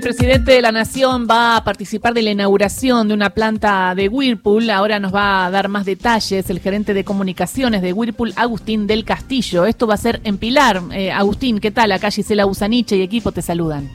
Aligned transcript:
el 0.00 0.16
presidente 0.16 0.52
de 0.52 0.62
la 0.62 0.72
Nación 0.72 1.26
va 1.28 1.56
a 1.56 1.62
participar 1.64 2.14
de 2.14 2.22
la 2.22 2.30
inauguración 2.30 3.08
de 3.08 3.12
una 3.12 3.28
planta 3.28 3.94
de 3.94 4.08
Whirlpool. 4.08 4.70
Ahora 4.70 4.98
nos 4.98 5.14
va 5.14 5.44
a 5.44 5.50
dar 5.50 5.68
más 5.68 5.84
detalles 5.84 6.48
el 6.48 6.58
gerente 6.58 6.94
de 6.94 7.04
comunicaciones 7.04 7.82
de 7.82 7.92
Whirlpool, 7.92 8.32
Agustín 8.36 8.86
del 8.86 9.04
Castillo. 9.04 9.66
Esto 9.66 9.86
va 9.86 9.94
a 9.94 9.98
ser 9.98 10.22
en 10.24 10.38
Pilar. 10.38 10.80
Eh, 10.94 11.12
Agustín, 11.12 11.60
¿qué 11.60 11.70
tal? 11.70 11.92
Acá 11.92 12.10
Gisela 12.10 12.46
Usaniche 12.46 12.96
y 12.96 13.02
equipo 13.02 13.30
te 13.30 13.42
saludan. 13.42 13.90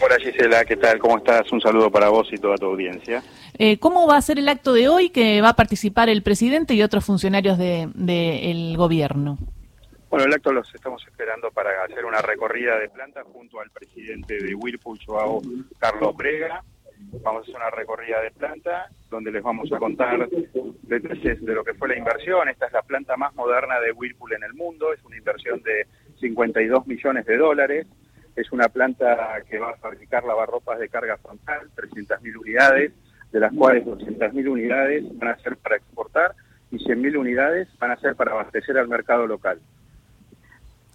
Hola 0.00 0.16
Gisela, 0.22 0.64
¿qué 0.64 0.76
tal? 0.76 0.98
¿Cómo 0.98 1.18
estás? 1.18 1.52
Un 1.52 1.60
saludo 1.60 1.90
para 1.90 2.08
vos 2.08 2.28
y 2.32 2.38
toda 2.38 2.56
tu 2.56 2.64
audiencia. 2.64 3.22
Eh, 3.58 3.76
¿Cómo 3.78 4.06
va 4.06 4.16
a 4.16 4.22
ser 4.22 4.38
el 4.38 4.48
acto 4.48 4.72
de 4.72 4.88
hoy 4.88 5.10
que 5.10 5.42
va 5.42 5.50
a 5.50 5.56
participar 5.56 6.08
el 6.08 6.22
presidente 6.22 6.72
y 6.72 6.82
otros 6.82 7.04
funcionarios 7.04 7.58
del 7.58 7.92
de, 7.94 8.74
gobierno? 8.78 9.36
Bueno, 10.12 10.26
el 10.26 10.34
acto 10.34 10.52
los 10.52 10.74
estamos 10.74 11.02
esperando 11.08 11.50
para 11.52 11.84
hacer 11.84 12.04
una 12.04 12.20
recorrida 12.20 12.78
de 12.78 12.90
planta 12.90 13.22
junto 13.24 13.60
al 13.60 13.70
presidente 13.70 14.36
de 14.36 14.54
Whirlpool, 14.54 14.98
Joao 15.06 15.40
Carlos 15.78 16.14
Brega. 16.14 16.62
Vamos 17.22 17.40
a 17.40 17.42
hacer 17.44 17.56
una 17.56 17.70
recorrida 17.70 18.20
de 18.20 18.30
planta 18.30 18.90
donde 19.08 19.32
les 19.32 19.42
vamos 19.42 19.72
a 19.72 19.78
contar 19.78 20.28
detalles 20.82 21.42
de 21.42 21.54
lo 21.54 21.64
que 21.64 21.72
fue 21.72 21.88
la 21.88 21.96
inversión. 21.96 22.46
Esta 22.50 22.66
es 22.66 22.74
la 22.74 22.82
planta 22.82 23.16
más 23.16 23.34
moderna 23.34 23.80
de 23.80 23.92
Whirlpool 23.92 24.34
en 24.34 24.42
el 24.42 24.52
mundo, 24.52 24.92
es 24.92 25.02
una 25.02 25.16
inversión 25.16 25.62
de 25.62 25.86
52 26.20 26.86
millones 26.86 27.24
de 27.24 27.38
dólares. 27.38 27.86
Es 28.36 28.52
una 28.52 28.68
planta 28.68 29.42
que 29.48 29.58
va 29.58 29.70
a 29.70 29.76
fabricar 29.76 30.24
lavarropas 30.24 30.78
de 30.78 30.90
carga 30.90 31.16
frontal, 31.16 31.70
300.000 31.74 32.36
unidades, 32.36 32.92
de 33.30 33.40
las 33.40 33.54
cuales 33.54 33.86
200.000 33.86 34.46
unidades 34.46 35.04
van 35.18 35.30
a 35.30 35.38
ser 35.38 35.56
para 35.56 35.76
exportar 35.76 36.34
y 36.70 36.76
100.000 36.76 37.16
unidades 37.16 37.66
van 37.78 37.92
a 37.92 37.96
ser 37.96 38.14
para 38.14 38.32
abastecer 38.32 38.76
al 38.76 38.88
mercado 38.88 39.26
local 39.26 39.58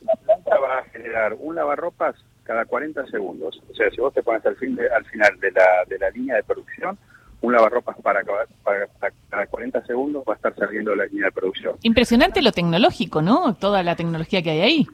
la 0.08 0.16
planta 0.16 0.58
va 0.60 0.80
a 0.80 0.84
generar 0.86 1.36
un 1.40 1.56
lavarropas 1.56 2.16
cada 2.44 2.66
40 2.66 3.06
segundos. 3.08 3.62
O 3.70 3.76
sea, 3.76 3.90
si 3.92 4.00
vos 4.00 4.14
te 4.14 4.24
pones 4.24 4.46
al, 4.46 4.56
fin 4.56 4.78
al 4.96 5.06
final 5.06 5.40
de 5.40 5.52
la, 5.52 5.66
de 5.88 6.00
la 6.00 6.10
línea 6.10 6.36
de 6.38 6.44
producción, 6.44 6.98
un 7.42 7.54
lavarropas 7.54 7.98
para, 8.02 8.24
para, 8.64 8.88
cada 9.30 9.46
40 9.46 9.86
segundos 9.86 10.24
va 10.28 10.34
a 10.34 10.36
estar 10.38 10.56
saliendo 10.56 10.92
de 10.92 10.98
la 10.98 11.06
línea 11.06 11.26
de 11.26 11.32
producción. 11.32 11.76
Impresionante 11.84 12.42
lo 12.42 12.52
tecnológico, 12.52 13.22
¿no? 13.22 13.56
Toda 13.56 13.84
la 13.84 13.96
tecnología 13.96 14.42
que 14.42 14.52
hay 14.52 14.62
ahí. 14.62 14.88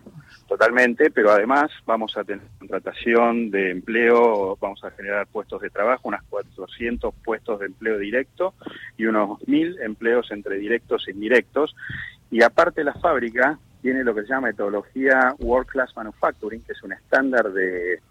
Totalmente, 0.48 1.10
pero 1.10 1.32
además 1.32 1.72
vamos 1.86 2.18
a 2.18 2.24
tener 2.24 2.44
contratación 2.60 3.50
de 3.50 3.72
empleo, 3.72 4.58
vamos 4.60 4.84
a 4.84 4.92
generar 4.92 5.26
puestos 5.28 5.62
de 5.62 5.70
trabajo, 5.70 6.08
unas 6.08 6.24
400 6.24 7.14
puestos 7.24 7.60
de 7.60 7.68
empleo 7.68 7.98
directo 7.98 8.54
y 8.98 9.06
unos 9.06 9.40
1.000 9.48 9.82
empleos 9.84 10.30
entre 10.32 10.58
directos 10.58 11.08
e 11.08 11.12
indirectos. 11.12 11.76
Y 12.30 12.44
aparte 12.44 12.84
la 12.84 12.94
fábrica 12.94 13.58
tiene 13.84 14.06
lo 14.06 14.16
que 14.16 14.22
se 14.22 14.30
llama 14.30 14.48
metodología 14.48 15.36
World 15.40 15.68
Class 15.68 15.96
Manufacturing, 15.96 16.62
que 16.64 16.72
es 16.72 16.82
un 16.84 16.94
estándar 16.94 17.52
de, 17.52 18.02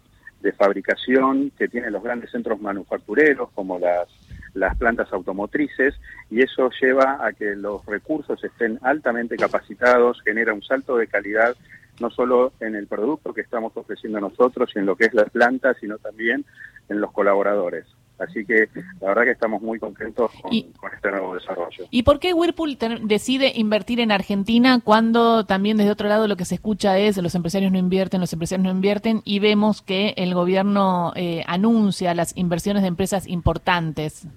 fabricación 0.57 1.51
que 1.57 1.69
tienen 1.69 1.93
los 1.93 2.03
grandes 2.03 2.29
centros 2.29 2.61
manufactureros 2.61 3.49
como 3.55 3.79
las, 3.79 4.09
las 4.53 4.77
plantas 4.77 5.11
automotrices 5.13 5.95
y 6.29 6.41
eso 6.41 6.69
lleva 6.81 7.25
a 7.25 7.31
que 7.31 7.55
los 7.55 7.83
recursos 7.85 8.43
estén 8.43 8.77
altamente 8.81 9.37
capacitados, 9.37 10.21
genera 10.21 10.53
un 10.53 10.61
salto 10.61 10.97
de 10.97 11.07
calidad 11.07 11.55
no 12.01 12.09
solo 12.09 12.51
en 12.59 12.75
el 12.75 12.87
producto 12.87 13.33
que 13.33 13.41
estamos 13.41 13.71
ofreciendo 13.75 14.19
nosotros 14.19 14.69
y 14.75 14.79
en 14.79 14.85
lo 14.85 14.97
que 14.97 15.05
es 15.05 15.13
la 15.13 15.25
planta, 15.25 15.73
sino 15.79 15.97
también 15.97 16.45
en 16.89 16.99
los 16.99 17.11
colaboradores. 17.13 17.85
Así 18.23 18.45
que 18.45 18.69
la 19.01 19.09
verdad 19.09 19.23
que 19.23 19.31
estamos 19.31 19.61
muy 19.61 19.79
contentos 19.79 20.31
con, 20.41 20.53
este 20.53 21.11
nuevo 21.11 21.35
desarrollo. 21.35 21.85
¿Y 21.89 22.03
por 22.03 22.19
qué 22.19 22.33
Whirlpool 22.33 22.77
decide 23.01 23.51
invertir 23.55 23.99
en 23.99 24.11
Argentina 24.11 24.79
cuando 24.83 25.45
también 25.45 25.77
desde 25.77 25.91
otro 25.91 26.07
lado 26.07 26.27
lo 26.27 26.35
que 26.35 26.45
se 26.45 26.55
escucha 26.55 26.97
es 26.97 27.17
los 27.17 27.35
empresarios 27.35 27.71
no 27.71 27.77
invierten, 27.77 28.21
los 28.21 28.33
empresarios 28.33 28.63
no 28.63 28.71
invierten 28.71 29.21
y 29.25 29.39
vemos 29.39 29.81
que 29.81 30.13
el 30.17 30.33
gobierno 30.33 31.13
eh, 31.15 31.43
anuncia 31.47 32.13
las 32.13 32.35
inversiones 32.37 32.81
de 32.81 32.87
empresas 32.87 33.27
importantes? 33.27 34.27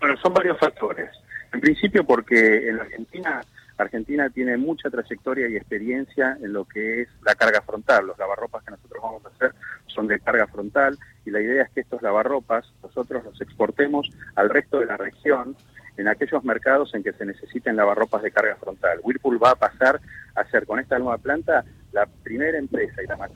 Bueno, 0.00 0.16
son 0.22 0.32
varios 0.32 0.58
factores. 0.58 1.10
En 1.52 1.60
principio 1.60 2.04
porque 2.04 2.68
en 2.68 2.78
Argentina 2.78 3.40
Argentina 3.82 4.28
tiene 4.30 4.56
mucha 4.56 4.90
trayectoria 4.90 5.48
y 5.48 5.56
experiencia 5.56 6.36
en 6.42 6.52
lo 6.52 6.64
que 6.64 7.02
es 7.02 7.08
la 7.22 7.34
carga 7.34 7.62
frontal. 7.62 8.06
Los 8.06 8.18
lavarropas 8.18 8.64
que 8.64 8.72
nosotros 8.72 9.02
vamos 9.02 9.24
a 9.24 9.28
hacer 9.28 9.54
son 9.86 10.06
de 10.08 10.20
carga 10.20 10.46
frontal 10.46 10.98
y 11.28 11.30
la 11.30 11.40
idea 11.40 11.62
es 11.62 11.70
que 11.70 11.80
estos 11.80 12.00
lavarropas 12.00 12.72
nosotros 12.82 13.22
los 13.22 13.40
exportemos 13.40 14.10
al 14.34 14.48
resto 14.48 14.80
de 14.80 14.86
la 14.86 14.96
región 14.96 15.56
en 15.98 16.08
aquellos 16.08 16.42
mercados 16.42 16.94
en 16.94 17.02
que 17.02 17.12
se 17.12 17.26
necesiten 17.26 17.76
lavarropas 17.76 18.22
de 18.22 18.30
carga 18.30 18.56
frontal. 18.56 19.00
Whirlpool 19.02 19.42
va 19.42 19.50
a 19.50 19.54
pasar 19.56 20.00
a 20.34 20.44
ser 20.44 20.64
con 20.66 20.78
esta 20.78 20.98
nueva 20.98 21.18
planta 21.18 21.64
la 21.92 22.06
primera 22.22 22.56
empresa 22.56 23.02
y 23.02 23.06
la 23.06 23.16
más 23.16 23.30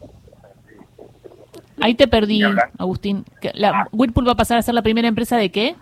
Ahí 1.81 1.95
te 1.95 2.07
perdí, 2.07 2.43
Agustín. 2.79 3.25
La, 3.55 3.89
¿Whirlpool 3.93 4.29
va 4.29 4.33
a 4.33 4.37
pasar 4.37 4.59
a 4.59 4.63
ser 4.63 4.75
la 4.75 4.83
primera 4.83 5.09
empresa 5.09 5.37
de 5.37 5.51
qué? 5.51 5.75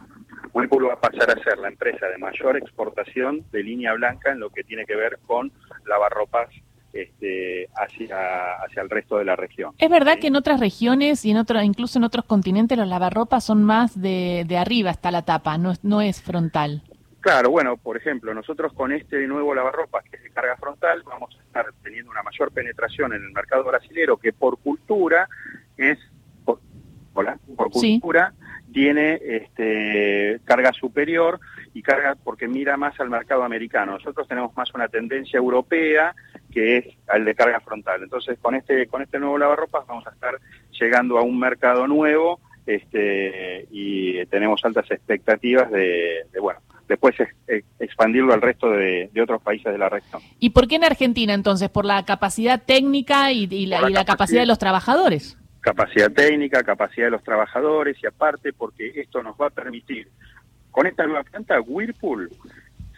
Whirlpool 0.53 0.89
va 0.89 0.95
a 0.95 1.01
pasar 1.01 1.31
a 1.31 1.43
ser 1.45 1.59
la 1.59 1.69
empresa 1.69 2.07
de 2.07 2.19
mayor 2.19 2.57
exportación 2.57 3.45
de 3.53 3.63
línea 3.63 3.93
blanca 3.93 4.33
en 4.33 4.41
lo 4.41 4.51
que 4.51 4.65
tiene 4.65 4.85
que 4.85 4.97
ver 4.97 5.19
con 5.27 5.53
lavarropas 5.87 6.49
este, 6.93 7.69
hacia, 7.77 8.55
hacia 8.65 8.83
el 8.83 8.91
resto 8.91 9.19
de 9.19 9.25
la 9.25 9.37
región. 9.37 9.75
Es 9.79 9.91
verdad 9.91 10.19
que 10.19 10.29
en 10.29 10.37
otras 10.37 10.61
regiones 10.61 11.25
y 11.25 11.31
en 11.31 11.37
otro, 11.37 11.63
incluso 11.63 11.99
en 11.99 12.05
otros 12.05 12.25
continentes 12.25 12.77
los 12.77 12.89
lavarropas 12.89 13.45
son 13.45 13.63
más 13.63 14.01
de, 14.01 14.47
arriba 14.59 14.91
hasta 14.91 15.11
la 15.11 15.23
tapa, 15.23 15.59
no, 15.59 15.73
no 15.83 16.01
es 16.01 16.21
frontal. 16.23 16.83
Claro, 17.21 17.51
bueno, 17.51 17.77
por 17.77 17.97
ejemplo, 17.97 18.33
nosotros 18.33 18.73
con 18.73 18.93
este 18.93 19.27
nuevo 19.27 19.55
lavarropas 19.55 20.05
que 20.05 20.17
es 20.17 20.23
de 20.23 20.31
carga 20.31 20.57
frontal 20.57 21.03
vamos 21.05 21.37
a 21.39 21.43
estar 21.43 21.67
teniendo 21.83 22.11
una 22.11 22.23
mayor 22.23 22.51
penetración 22.51 23.13
en 23.13 23.23
el 23.23 23.33
mercado 23.33 23.65
brasilero 23.65 24.17
que 24.17 24.33
por 24.33 24.59
cultura 24.59 25.29
es, 25.77 25.99
hola, 27.13 27.39
por 27.57 27.71
cultura 27.71 28.33
tiene 28.73 29.21
este, 29.23 30.41
carga 30.45 30.73
superior 30.73 31.41
y 31.75 31.83
carga 31.83 32.17
porque 32.23 32.49
mira 32.49 32.77
más 32.77 32.99
al 33.01 33.11
mercado 33.11 33.45
americano. 33.45 33.93
Nosotros 33.93 34.27
tenemos 34.27 34.57
más 34.57 34.73
una 34.75 34.89
tendencia 34.89 35.39
europea 35.39 36.15
que 36.51 36.79
es 36.79 36.85
al 37.09 37.25
de 37.25 37.35
carga 37.35 37.61
frontal. 37.61 38.03
Entonces, 38.03 38.39
con 38.41 38.55
este 38.55 38.87
con 38.87 39.03
este 39.03 39.19
nuevo 39.19 39.39
lavarropas 39.39 39.87
vamos 39.87 40.07
a 40.07 40.11
estar 40.11 40.35
llegando 40.79 41.19
a 41.19 41.23
un 41.23 41.39
mercado 41.39 41.87
nuevo 41.87 42.41
este, 42.67 43.67
y 43.71 44.25
tenemos 44.27 44.65
altas 44.65 44.91
expectativas 44.91 45.71
de, 45.71 46.27
bueno, 46.41 46.61
después 46.89 47.15
expandirlo 47.79 48.33
al 48.33 48.43
resto 48.43 48.71
de, 48.71 49.11
otros 49.23 49.43
países 49.43 49.73
de 49.73 49.79
la 49.79 49.89
región. 49.89 50.23
¿Y 50.39 50.51
por 50.51 50.69
qué 50.69 50.77
en 50.77 50.85
Argentina 50.85 51.35
entonces? 51.35 51.69
¿Por 51.69 51.85
la 51.85 52.05
capacidad 52.05 52.63
técnica 52.63 53.33
y, 53.33 53.67
la 53.67 54.05
capacidad 54.05 54.41
de 54.41 54.47
los 54.47 54.59
trabajadores? 54.59 55.37
capacidad 55.61 56.11
técnica, 56.11 56.63
capacidad 56.63 57.07
de 57.07 57.11
los 57.11 57.23
trabajadores 57.23 57.97
y 58.03 58.07
aparte 58.07 58.53
porque 58.53 58.93
esto 58.95 59.23
nos 59.23 59.37
va 59.37 59.49
a 59.49 59.51
permitir, 59.51 60.09
con 60.71 60.87
esta 60.87 61.05
nueva 61.05 61.23
planta, 61.23 61.61
Whirlpool 61.61 62.31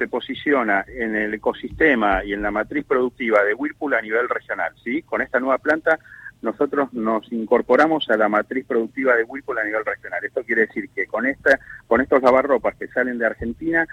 se 0.03 0.09
posiciona 0.09 0.85
en 0.89 1.15
el 1.15 1.33
ecosistema 1.35 2.25
y 2.25 2.33
en 2.33 2.43
la 2.43 2.51
matriz 2.51 2.85
productiva 2.85 3.45
de 3.45 3.55
Whirlpool 3.55 3.95
a 3.95 4.03
nivel 4.03 4.29
regional, 4.29 4.73
¿sí? 4.83 5.03
Con 5.03 5.23
esta 5.23 5.39
nueva 5.39 5.59
planta 5.59 5.97
nosotros 6.41 6.93
nos 6.93 7.31
incorporamos 7.31 8.11
a 8.11 8.17
la 8.17 8.29
matriz 8.29 8.67
productiva 8.67 9.15
de 9.15 9.23
Whirlpool 9.23 9.59
a 9.59 9.65
nivel 9.65 9.85
regional. 9.85 10.25
Esto 10.25 10.43
quiere 10.43 10.63
decir 10.63 10.91
que 10.91 11.07
con 11.07 11.25
esta 11.25 11.61
con 11.87 12.01
estos 12.01 12.21
lavarropas 12.21 12.75
que 12.75 12.89
salen 12.89 13.17
de 13.17 13.27
Argentina 13.27 13.87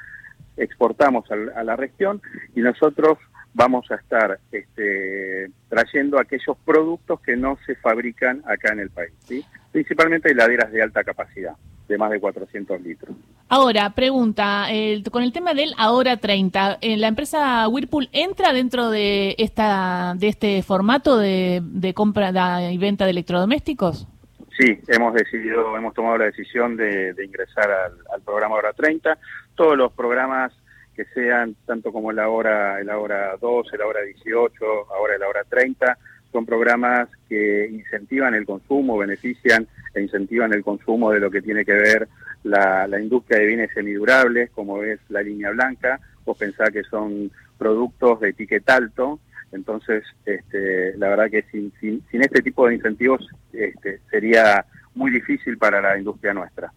exportamos 0.58 1.30
a 1.32 1.64
la 1.64 1.76
región 1.76 2.24
y 2.56 2.62
nosotros 2.62 3.20
vamos 3.54 3.92
a 3.92 3.96
estar 3.96 4.40
este, 4.52 5.52
trayendo 5.68 6.20
aquellos 6.20 6.58
productos 6.66 7.22
que 7.22 7.38
no 7.38 7.60
se 7.68 7.76
fabrican 7.76 8.42
acá 8.48 8.74
en 8.74 8.80
el 8.80 8.90
país, 8.90 9.14
¿sí? 9.26 9.46
principalmente 9.72 10.32
heladeras 10.32 10.72
de 10.72 10.82
alta 10.82 11.04
capacidad, 11.04 11.54
de 11.88 11.98
más 12.00 12.10
de 12.10 12.20
400 12.20 12.82
litros. 12.82 13.16
Ahora, 13.52 13.90
pregunta, 13.96 14.68
con 15.12 15.24
el 15.24 15.34
tema 15.34 15.56
del 15.56 15.74
Ahora 15.76 16.18
30, 16.18 16.78
eh, 16.82 16.98
¿la 16.98 17.08
empresa 17.08 17.68
Whirlpool 17.68 18.08
entra 18.12 18.54
dentro 18.54 18.92
de 18.92 19.34
esta 19.40 20.14
de 20.16 20.28
este 20.28 20.62
formato 20.62 21.18
de, 21.18 21.92
compra 21.96 22.32
y 22.72 22.78
venta 22.78 23.06
de 23.06 23.12
electrodomésticos? 23.12 24.08
Sí, 24.56 24.80
hemos 24.88 25.16
decidido, 25.16 25.76
hemos 25.76 25.96
tomado 25.96 26.20
la 26.20 26.26
decisión 26.26 26.78
de, 26.78 27.16
ingresar 27.26 27.72
al, 27.72 27.94
al 28.14 28.22
programa 28.22 28.54
Ahora 28.54 28.74
30. 28.74 29.18
Todos 29.56 29.76
los 29.76 29.94
programas 29.94 30.54
que 30.96 31.06
sean 31.06 31.56
tanto 31.66 31.92
como 31.92 32.12
la 32.12 32.30
hora, 32.30 32.84
la 32.84 33.00
hora 33.00 33.36
12, 33.42 33.78
la 33.78 33.88
hora 33.88 34.02
18, 34.02 34.54
ahora 34.94 35.18
la 35.18 35.28
hora 35.28 35.44
30, 35.50 35.98
son 36.32 36.46
programas 36.46 37.10
que 37.28 37.68
incentivan 37.72 38.36
el 38.36 38.46
consumo, 38.46 38.98
benefician 38.98 39.66
e 39.96 40.02
incentivan 40.02 40.54
el 40.54 40.64
consumo 40.64 41.12
de 41.12 41.20
lo 41.20 41.32
que 41.32 41.42
tiene 41.42 41.66
que 41.66 41.74
ver 41.74 42.08
la, 42.44 42.88
industria 43.00 43.40
de 43.40 43.46
bienes 43.46 43.72
semidurables, 43.74 44.50
como 44.52 44.84
es 44.84 45.00
la 45.10 45.22
línea 45.22 45.52
blanca, 45.52 46.00
o 46.26 46.34
pensar 46.34 46.72
que 46.72 46.84
son 46.84 47.32
productos 47.58 48.20
de 48.20 48.30
etiqueta 48.30 48.76
alto, 48.76 49.20
entonces 49.52 50.04
este, 50.26 50.96
la 50.98 51.10
verdad 51.10 51.30
que 51.30 51.44
sin, 51.52 51.74
sin, 51.80 52.04
sin 52.12 52.22
este 52.22 52.42
tipo 52.42 52.68
de 52.68 52.76
incentivos 52.76 53.28
este, 53.52 54.00
sería 54.10 54.66
muy 54.94 55.12
difícil 55.12 55.58
para 55.58 55.82
la 55.82 55.98
industria 55.98 56.34
nuestra. 56.34 56.72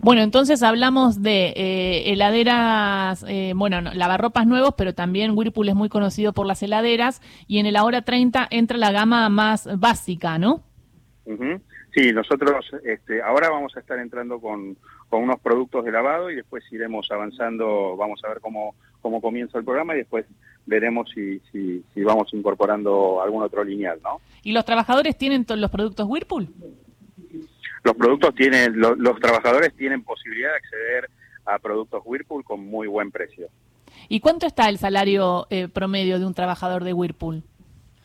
Bueno, 0.00 0.22
entonces 0.22 0.62
hablamos 0.62 1.22
de 1.22 1.52
eh, 1.56 2.12
heladeras, 2.12 3.24
eh, 3.28 3.52
bueno, 3.54 3.80
lavarropas 3.80 4.46
nuevos, 4.46 4.74
pero 4.76 4.94
también 4.94 5.36
Whirlpool 5.36 5.68
es 5.68 5.74
muy 5.74 5.88
conocido 5.88 6.32
por 6.32 6.46
las 6.46 6.62
heladeras 6.62 7.20
y 7.46 7.58
en 7.58 7.66
el 7.66 7.76
Ahora 7.76 8.02
30 8.02 8.46
entra 8.50 8.78
la 8.78 8.92
gama 8.92 9.28
más 9.28 9.68
básica, 9.78 10.38
¿no? 10.38 10.62
Sí, 11.98 12.12
nosotros 12.12 12.64
este, 12.84 13.20
ahora 13.20 13.50
vamos 13.50 13.76
a 13.76 13.80
estar 13.80 13.98
entrando 13.98 14.38
con, 14.38 14.76
con 15.08 15.24
unos 15.24 15.40
productos 15.40 15.84
de 15.84 15.90
lavado 15.90 16.30
y 16.30 16.36
después 16.36 16.62
iremos 16.70 17.10
avanzando, 17.10 17.96
vamos 17.96 18.20
a 18.24 18.28
ver 18.28 18.38
cómo, 18.40 18.76
cómo 19.00 19.20
comienza 19.20 19.58
el 19.58 19.64
programa 19.64 19.94
y 19.94 19.98
después 19.98 20.24
veremos 20.64 21.10
si, 21.12 21.40
si, 21.50 21.82
si 21.92 22.04
vamos 22.04 22.32
incorporando 22.32 23.20
algún 23.20 23.42
otro 23.42 23.64
lineal, 23.64 23.98
¿no? 24.04 24.20
¿Y 24.44 24.52
los 24.52 24.64
trabajadores 24.64 25.18
tienen 25.18 25.44
todos 25.44 25.60
los 25.60 25.72
productos 25.72 26.06
Whirlpool? 26.08 26.46
Los 27.82 27.96
productos 27.96 28.32
tienen, 28.36 28.78
los 28.78 29.18
trabajadores 29.18 29.74
tienen 29.74 30.04
posibilidad 30.04 30.50
de 30.50 30.56
acceder 30.56 31.10
a 31.46 31.58
productos 31.58 32.00
Whirlpool 32.04 32.44
con 32.44 32.64
muy 32.64 32.86
buen 32.86 33.10
precio. 33.10 33.48
¿Y 34.08 34.20
cuánto 34.20 34.46
está 34.46 34.68
el 34.68 34.78
salario 34.78 35.48
eh, 35.50 35.66
promedio 35.66 36.20
de 36.20 36.26
un 36.26 36.34
trabajador 36.34 36.84
de 36.84 36.92
Whirlpool? 36.92 37.42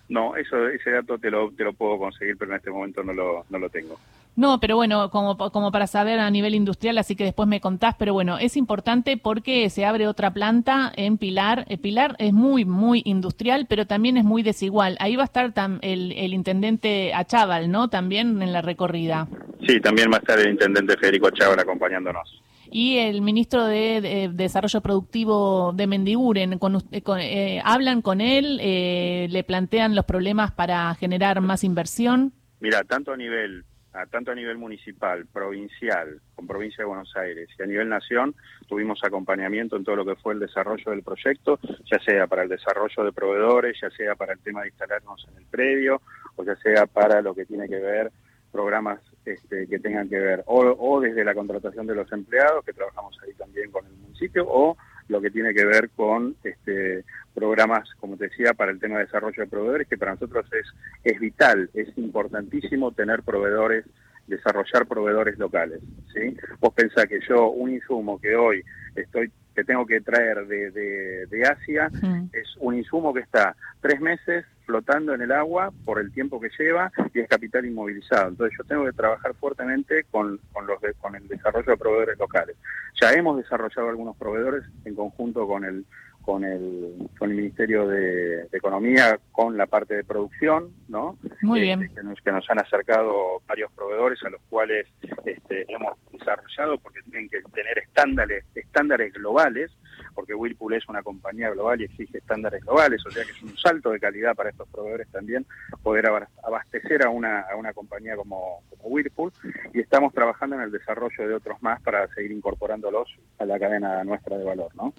No, 0.10 0.36
eso, 0.36 0.68
ese 0.68 0.92
dato 0.92 1.18
te 1.18 1.32
lo, 1.32 1.52
te 1.52 1.64
lo 1.64 1.74
puedo 1.74 1.98
conseguir, 1.98 2.38
pero 2.38 2.52
en 2.52 2.58
este 2.58 2.70
momento 2.70 3.04
no 3.04 3.14
lo, 3.14 3.46
no 3.50 3.58
lo 3.58 3.70
tengo. 3.70 3.98
No, 4.36 4.60
pero 4.60 4.76
bueno, 4.76 5.10
como, 5.12 5.38
como 5.38 5.72
para 5.72 5.88
saber 5.88 6.20
a 6.20 6.30
nivel 6.30 6.56
industrial, 6.56 6.98
así 6.98 7.16
que 7.16 7.24
después 7.24 7.48
me 7.48 7.62
contás, 7.62 7.96
pero 7.98 8.14
bueno, 8.14 8.38
es 8.38 8.58
importante 8.58 9.16
porque 9.16 9.70
se 9.70 9.86
abre 9.86 10.08
otra 10.08 10.34
planta 10.34 10.92
en 10.96 11.18
Pilar. 11.18 11.66
Eh, 11.70 11.78
Pilar 11.78 12.16
es 12.20 12.34
muy, 12.34 12.66
muy 12.66 13.04
industrial, 13.06 13.68
pero 13.70 13.86
también 13.86 14.18
es 14.18 14.24
muy 14.24 14.44
desigual. 14.44 14.98
Ahí 15.00 15.16
va 15.16 15.24
a 15.24 15.26
estar 15.26 15.54
el, 15.82 16.12
el 16.12 16.34
intendente 16.34 17.14
Achával, 17.14 17.72
¿no? 17.72 17.90
También 17.90 18.42
en 18.42 18.52
la 18.52 18.62
recorrida. 18.62 19.28
Sí, 19.68 19.80
también 19.80 20.10
va 20.12 20.18
a 20.18 20.20
estar 20.20 20.40
el 20.40 20.50
intendente 20.50 20.98
Federico 20.98 21.28
Achával 21.28 21.60
acompañándonos 21.60 22.42
y 22.74 22.98
el 22.98 23.22
ministro 23.22 23.66
de, 23.66 24.32
Desarrollo 24.34 24.82
Productivo 24.82 25.74
de 25.74 25.86
Mendiguren. 25.86 26.58
Con, 26.58 26.82
eh, 27.20 27.62
¿Hablan 27.64 28.02
con 28.02 28.20
él? 28.20 28.58
Eh, 28.62 29.28
¿Le 29.30 29.44
plantean 29.44 29.94
los 29.96 30.06
problemas 30.06 30.52
para 30.52 30.96
generar 30.96 31.40
más 31.40 31.64
inversión? 31.64 32.34
Mira, 32.60 32.84
tanto 32.84 33.14
a 33.14 33.18
nivel 33.18 33.64
tanto 34.10 34.32
a 34.32 34.36
nivel 34.36 34.58
municipal, 34.58 35.28
provincial, 35.28 36.20
con 36.34 36.48
provincia 36.48 36.82
de 36.82 36.88
Buenos 36.88 37.16
Aires 37.16 37.48
y 37.60 37.62
a 37.62 37.68
nivel 37.68 37.90
nación, 37.90 38.34
tuvimos 38.68 39.00
acompañamiento 39.04 39.76
en 39.76 39.84
todo 39.84 39.98
lo 39.98 40.04
que 40.04 40.16
fue 40.16 40.34
el 40.34 40.40
desarrollo 40.40 40.90
del 40.90 41.04
proyecto, 41.04 41.60
ya 41.86 42.00
sea 42.00 42.26
para 42.26 42.42
el 42.42 42.50
desarrollo 42.50 43.04
de 43.04 43.12
proveedores, 43.12 43.78
ya 43.80 43.92
sea 43.92 44.16
para 44.16 44.34
el 44.34 44.40
tema 44.40 44.62
de 44.62 44.70
instalarnos 44.70 45.28
en 45.30 45.38
el 45.38 45.46
predio, 45.46 46.02
o 46.36 46.44
ya 46.44 46.56
sea 46.56 46.88
para 46.88 47.22
lo 47.22 47.36
que 47.36 47.46
tiene 47.46 47.70
que 47.70 47.78
ver 47.78 48.12
programas 48.54 49.02
este, 49.26 49.68
que 49.68 49.80
tengan 49.80 50.08
que 50.08 50.20
ver 50.20 50.44
o, 50.46 51.02
desde 51.02 51.26
la 51.26 51.34
contratación 51.34 51.88
de 51.88 51.96
los 51.96 52.10
empleados, 52.14 52.64
que 52.64 52.72
trabajamos 52.72 53.18
ahí 53.24 53.34
también 53.34 53.72
con 53.72 53.86
el 53.86 53.94
municipio, 53.94 54.46
o 54.48 54.78
lo 55.10 55.20
que 55.20 55.32
tiene 55.32 55.54
que 55.54 55.66
ver 55.66 55.90
con 55.90 56.36
este, 56.44 57.04
programas, 57.34 57.90
como 58.00 58.16
te 58.16 58.30
decía, 58.30 58.54
para 58.54 58.72
el 58.72 58.80
tema 58.80 59.00
de 59.00 59.06
desarrollo 59.06 59.44
de 59.44 59.50
proveedores, 59.50 59.88
que 59.88 59.98
para 59.98 60.14
nosotros 60.14 60.46
es, 60.54 60.68
es 61.04 61.20
vital, 61.20 61.70
es 61.74 61.98
importantísimo 61.98 62.92
tener 62.92 63.24
proveedores, 63.24 63.86
desarrollar 64.28 64.86
proveedores 64.88 65.38
locales. 65.40 65.82
¿sí? 66.14 66.38
Vos 66.60 66.74
pensás 66.74 67.08
que 67.08 67.20
yo 67.28 67.50
un 67.50 67.72
insumo 67.72 68.20
que 68.22 68.36
hoy 68.36 68.64
estoy 68.96 69.32
que 69.54 69.64
tengo 69.64 69.86
que 69.86 70.02
traer 70.02 70.48
de, 70.48 70.72
de, 70.72 71.44
Asia 71.44 71.92
es 72.32 72.58
un 72.60 72.76
insumo 72.76 73.14
que 73.14 73.20
está 73.20 73.56
tres 73.82 74.02
meses 74.02 74.46
flotando 74.66 75.14
en 75.14 75.22
el 75.22 75.32
agua 75.32 75.72
por 75.86 76.00
el 76.00 76.12
tiempo 76.12 76.40
que 76.40 76.50
lleva 76.58 76.92
y 77.14 77.20
es 77.20 77.28
capital 77.28 77.66
inmovilizado. 77.66 78.30
Entonces 78.30 78.58
yo 78.58 78.64
tengo 78.66 78.86
que 78.86 78.94
trabajar 78.94 79.34
fuertemente 79.36 80.06
con, 80.12 80.40
con, 80.52 80.68
los 80.68 80.80
con 81.00 81.16
el 81.16 81.28
desarrollo 81.28 81.72
de 81.72 81.78
proveedores 81.78 82.18
locales. 82.18 82.56
Ya 83.02 83.12
hemos 83.12 83.38
desarrollado 83.38 83.90
algunos 83.90 84.16
proveedores 84.18 84.64
en 84.86 84.96
conjunto 84.96 85.48
con 85.48 85.66
el 85.66 85.86
con 86.24 86.44
el, 86.46 87.10
con 87.20 87.30
el 87.30 87.38
Ministerio 87.38 87.88
de, 87.88 88.48
Economía, 88.54 89.20
con 89.32 89.58
la 89.58 89.66
parte 89.68 89.96
de 89.96 90.04
producción, 90.04 90.72
¿no? 90.88 91.18
Muy 91.42 91.62
bien. 91.62 91.84
Este, 91.84 91.96
que, 91.96 92.04
nos, 92.04 92.22
que 92.22 92.32
nos 92.32 92.50
han 92.50 92.60
acercado 92.60 93.42
varios 93.46 93.72
proveedores 93.74 94.24
a 94.24 94.30
los 94.30 94.42
cuales 94.50 94.88
este, 95.26 95.66
hemos 95.68 95.98
desarrollado 96.12 96.78
porque 96.78 97.02
tienen 97.02 97.30
que 97.30 97.42
tener 97.54 97.78
estándares, 97.80 98.46
estándares 98.56 99.14
globales, 99.14 99.72
porque 100.14 100.34
Whirlpool 100.34 100.74
es 100.74 100.88
una 100.88 101.04
compañía 101.04 101.50
global 101.52 101.82
y 101.82 101.86
exige 101.86 102.18
estándares 102.18 102.64
globales, 102.64 103.06
o 103.06 103.12
sea 103.12 103.24
que 103.24 103.32
es 103.32 103.42
un 103.42 103.56
salto 103.58 103.92
de 103.92 104.00
calidad 104.00 104.36
para 104.36 104.50
estos 104.50 104.68
proveedores 104.70 105.08
también 105.10 105.46
poder 105.82 106.06
abastecer 106.44 107.06
a 107.06 107.10
una, 107.10 107.42
a 107.42 107.56
una 107.56 107.74
compañía 107.74 108.16
como, 108.16 108.62
como 108.70 108.84
Whirlpool 108.84 109.32
y 109.74 109.80
estamos 109.80 110.14
trabajando 110.14 110.56
en 110.56 110.64
el 110.64 110.72
desarrollo 110.72 111.28
de 111.28 111.34
otros 111.34 111.62
más 111.62 111.82
para 111.82 112.08
seguir 112.14 112.32
incorporándolos 112.32 113.10
a 113.40 113.46
la 113.46 113.60
cadena 113.60 114.04
nuestra 114.04 114.38
de 114.38 114.44
valor, 114.44 114.76
¿no? 114.76 114.94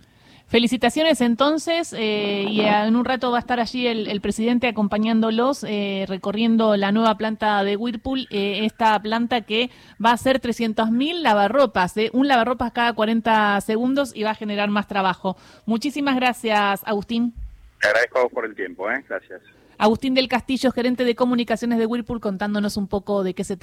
Felicitaciones 0.47 1.21
entonces 1.21 1.93
eh, 1.97 2.45
y 2.49 2.61
en 2.61 2.95
un 2.97 3.05
rato 3.05 3.31
va 3.31 3.39
a 3.39 3.41
estar 3.41 3.61
allí 3.61 3.87
el, 3.87 4.21
presidente 4.21 4.69
acompañándolos 4.69 5.65
eh, 5.65 6.05
recorriendo 6.07 6.77
la 6.77 6.93
nueva 6.93 7.17
planta 7.17 7.65
de 7.65 7.77
Whirlpool, 7.77 8.29
eh, 8.31 8.65
esta 8.65 9.01
planta 9.01 9.41
que 9.41 9.71
va 10.05 10.13
a 10.13 10.17
ser 10.17 10.41
300.000 10.41 11.23
lavarropas, 11.23 11.95
un 12.13 12.29
lavarropas 12.29 12.73
cada 12.73 12.93
40 12.93 13.61
segundos 13.63 14.13
y 14.15 14.23
va 14.23 14.31
a 14.31 14.35
generar 14.35 14.69
más 14.69 14.87
trabajo. 14.87 15.37
Muchísimas 15.67 16.15
gracias, 16.17 16.83
Agustín. 16.85 17.35
Te 17.81 17.89
agradezco 17.89 18.29
por 18.29 18.45
el 18.45 18.55
tiempo, 18.55 18.85
gracias. 19.09 19.41
Agustín 19.79 20.15
del 20.15 20.29
Castillo, 20.29 20.71
gerente 20.71 21.05
de 21.05 21.15
comunicaciones 21.15 21.79
de 21.79 21.87
Whirlpool, 21.87 22.21
contándonos 22.21 22.77
un 22.77 22.87
poco 22.87 23.25
de 23.25 23.35
qué 23.35 23.45
se 23.45 23.57
trata. 23.57 23.63